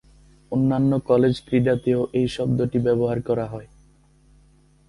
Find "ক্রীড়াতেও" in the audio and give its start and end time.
1.45-2.01